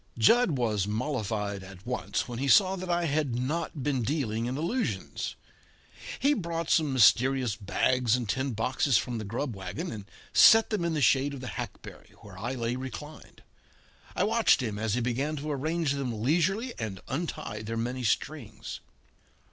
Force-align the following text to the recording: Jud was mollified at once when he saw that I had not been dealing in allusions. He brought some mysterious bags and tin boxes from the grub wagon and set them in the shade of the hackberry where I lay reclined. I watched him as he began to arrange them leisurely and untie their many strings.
Jud 0.17 0.57
was 0.57 0.87
mollified 0.87 1.63
at 1.63 1.85
once 1.85 2.27
when 2.27 2.39
he 2.39 2.47
saw 2.47 2.75
that 2.75 2.89
I 2.89 3.05
had 3.05 3.35
not 3.35 3.83
been 3.83 4.01
dealing 4.01 4.47
in 4.47 4.57
allusions. 4.57 5.35
He 6.17 6.33
brought 6.33 6.71
some 6.71 6.91
mysterious 6.91 7.55
bags 7.55 8.15
and 8.15 8.27
tin 8.27 8.53
boxes 8.53 8.97
from 8.97 9.19
the 9.19 9.23
grub 9.23 9.55
wagon 9.55 9.91
and 9.91 10.05
set 10.33 10.71
them 10.71 10.83
in 10.83 10.95
the 10.95 11.03
shade 11.03 11.35
of 11.35 11.39
the 11.41 11.49
hackberry 11.53 12.13
where 12.21 12.35
I 12.35 12.55
lay 12.55 12.75
reclined. 12.75 13.43
I 14.15 14.23
watched 14.23 14.59
him 14.63 14.79
as 14.79 14.95
he 14.95 15.01
began 15.01 15.35
to 15.35 15.51
arrange 15.51 15.91
them 15.91 16.23
leisurely 16.23 16.73
and 16.79 16.99
untie 17.07 17.61
their 17.61 17.77
many 17.77 18.03
strings. 18.03 18.79